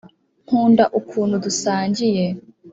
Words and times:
nkunda 0.45 0.83
ukuntu 0.99 1.35
dusangiye 1.45 2.25